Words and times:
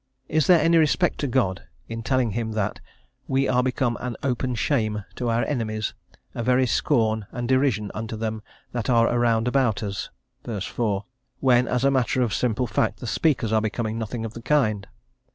Is 0.27 0.47
there 0.47 0.59
any 0.59 0.77
respect 0.79 1.19
to 1.19 1.27
God 1.27 1.61
in 1.87 2.01
telling 2.01 2.31
him 2.31 2.53
that 2.53 2.79
"we 3.27 3.47
are 3.47 3.61
become 3.61 3.97
an 3.99 4.17
open 4.23 4.55
shame 4.55 5.05
to 5.13 5.29
our 5.29 5.45
enemies; 5.45 5.93
a 6.33 6.41
very 6.41 6.65
scorn 6.65 7.27
and 7.31 7.47
derision 7.47 7.91
unto 7.93 8.15
them 8.17 8.41
that 8.71 8.89
are 8.89 9.15
round 9.19 9.47
about 9.47 9.83
us" 9.83 10.09
(v. 10.43 10.59
4), 10.59 11.05
when, 11.39 11.67
as 11.67 11.83
a 11.85 11.91
matter 11.91 12.23
of 12.23 12.33
simple 12.33 12.65
fact, 12.65 12.99
the 12.99 13.05
speakers 13.05 13.53
are 13.53 13.61
become 13.61 13.95
nothing 13.99 14.25
of 14.25 14.33
the 14.33 14.41
kind? 14.41 14.87